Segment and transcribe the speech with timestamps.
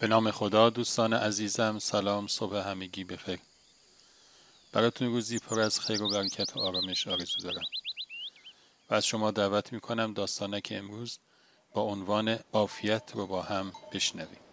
[0.00, 3.38] به نام خدا دوستان عزیزم سلام صبح همگی بخیر
[4.72, 7.64] براتون روزی پر از خیر و برکت و آرامش آرزو دارم.
[8.90, 11.18] و از شما دعوت می‌کنم داستانک امروز
[11.74, 14.49] با عنوان عافیت رو با هم بشنویم.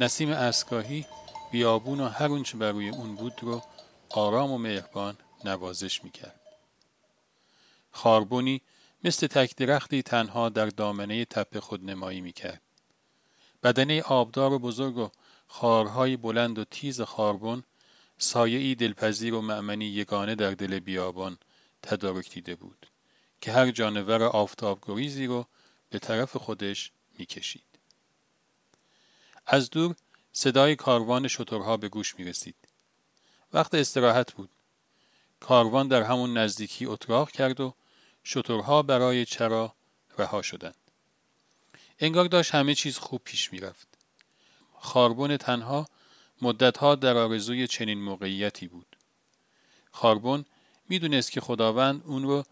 [0.00, 1.06] نسیم اسکاهی
[1.52, 3.62] بیابون و هر اونچه بر روی اون بود رو
[4.10, 6.40] آرام و مهربان نوازش می‌کرد.
[7.90, 8.60] خاربونی
[9.04, 12.60] مثل تک درختی تنها در دامنه تپه خود نمایی می‌کرد.
[13.62, 15.08] بدنه آبدار و بزرگ و
[15.48, 17.62] خارهای بلند و تیز خاربون
[18.18, 21.38] سایه دلپذیر و معمنی یگانه در دل بیابان
[21.82, 22.86] تدارک دیده بود
[23.40, 25.46] که هر جانور آفتابگریزی رو
[25.90, 27.73] به طرف خودش می‌کشید.
[29.46, 29.94] از دور
[30.32, 32.56] صدای کاروان شترها به گوش می رسید.
[33.52, 34.50] وقت استراحت بود.
[35.40, 37.74] کاروان در همون نزدیکی اتراق کرد و
[38.24, 39.74] شترها برای چرا
[40.18, 40.74] رها شدند.
[41.98, 43.88] انگار داشت همه چیز خوب پیش می رفت.
[44.78, 45.88] خاربون تنها
[46.42, 48.96] مدتها در آرزوی چنین موقعیتی بود.
[49.90, 50.44] خاربون
[50.88, 52.44] می‌دونست که خداوند اون رو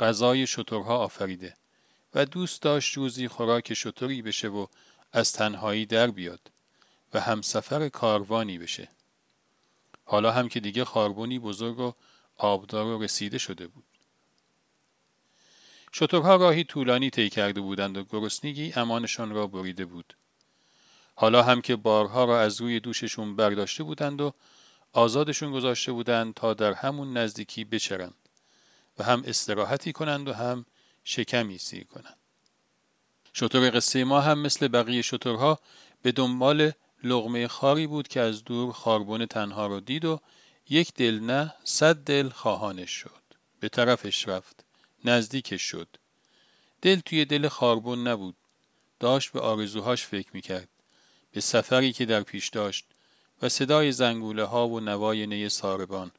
[0.00, 1.56] غذای شترها آفریده
[2.14, 4.66] و دوست داشت روزی خوراک شتری بشه و
[5.12, 6.50] از تنهایی در بیاد
[7.14, 8.88] و همسفر کاروانی بشه.
[10.04, 11.92] حالا هم که دیگه خاربونی بزرگ و
[12.36, 13.84] آبدار و رسیده شده بود.
[15.92, 20.16] شترها راهی طولانی طی کرده بودند و گرسنگی امانشان را بریده بود.
[21.14, 24.32] حالا هم که بارها را از روی دوششون برداشته بودند و
[24.92, 28.14] آزادشون گذاشته بودند تا در همون نزدیکی بچرند
[28.98, 30.66] و هم استراحتی کنند و هم
[31.04, 32.19] شکمی سیر کنند.
[33.32, 35.60] شطور قصه ما هم مثل بقیه شطورها
[36.02, 36.72] به دنبال
[37.04, 40.20] لغمه خاری بود که از دور خاربون تنها رو دید و
[40.68, 43.20] یک دل نه صد دل خواهانش شد.
[43.60, 44.64] به طرفش رفت.
[45.04, 45.88] نزدیکش شد.
[46.82, 48.36] دل توی دل خاربون نبود.
[49.00, 50.68] داشت به آرزوهاش فکر می‌کرد.
[51.32, 52.86] به سفری که در پیش داشت
[53.42, 56.10] و صدای زنگوله ها و نوای نی ساربان.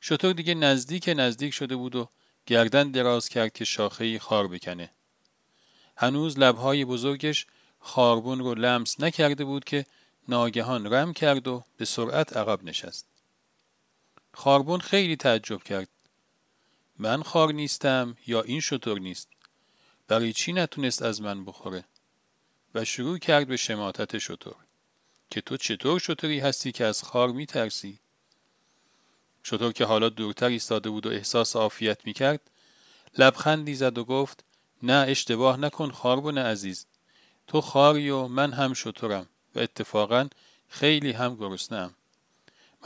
[0.00, 2.08] شطور دیگه نزدیک نزدیک شده بود و
[2.46, 4.90] گردن دراز کرد که شاخه خار بکنه.
[6.00, 7.46] هنوز لبهای بزرگش
[7.80, 9.86] خاربون رو لمس نکرده بود که
[10.28, 13.06] ناگهان رم کرد و به سرعت عقب نشست.
[14.34, 15.88] خاربون خیلی تعجب کرد.
[16.98, 19.28] من خار نیستم یا این شطور نیست.
[20.08, 21.84] برای چی نتونست از من بخوره؟
[22.74, 24.56] و شروع کرد به شماتت شطور.
[25.30, 27.98] که تو چطور شطوری هستی که از خار میترسی؟
[29.42, 32.40] شطور که حالا دورتر ایستاده بود و احساس عافیت می‌کرد
[33.18, 34.44] لبخندی زد و گفت
[34.82, 36.86] نه اشتباه نکن خاربون عزیز.
[37.46, 40.28] تو خاری و من هم شطورم و اتفاقا
[40.68, 41.94] خیلی هم گرسنم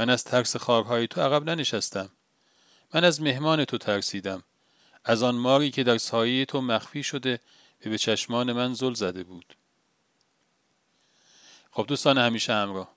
[0.00, 2.10] من از ترس خارهای تو عقب ننشستم.
[2.94, 4.42] من از مهمان تو ترسیدم.
[5.04, 7.40] از آن ماری که در سایه تو مخفی شده
[7.86, 9.56] و به چشمان من زل زده بود.
[11.70, 12.94] خب دوستان همیشه همراه.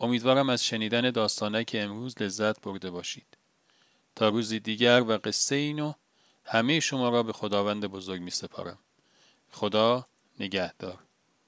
[0.00, 3.26] امیدوارم از شنیدن داستانه که امروز لذت برده باشید.
[4.16, 5.92] تا روزی دیگر و قصه اینو
[6.46, 8.78] همه شما را به خداوند بزرگ می سپارم.
[9.52, 10.06] خدا
[10.40, 11.05] نگهدار.